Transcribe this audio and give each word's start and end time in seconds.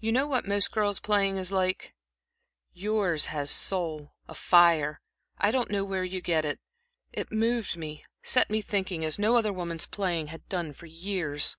"You 0.00 0.12
know 0.12 0.26
what 0.26 0.46
most 0.48 0.72
girls' 0.72 0.98
playing 0.98 1.36
is 1.36 1.52
like. 1.52 1.94
Yours 2.72 3.26
has 3.26 3.50
a 3.50 3.52
soul, 3.52 4.14
a 4.26 4.34
fire 4.34 5.02
I 5.36 5.50
don't 5.50 5.70
know 5.70 5.84
where 5.84 6.04
you 6.04 6.22
get 6.22 6.46
it. 6.46 6.58
It 7.12 7.30
moved 7.30 7.76
me, 7.76 8.02
set 8.22 8.48
me 8.48 8.62
thinking, 8.62 9.04
as 9.04 9.18
no 9.18 9.36
other 9.36 9.52
woman's 9.52 9.84
playing 9.84 10.28
has 10.28 10.40
done 10.48 10.72
for 10.72 10.86
years." 10.86 11.58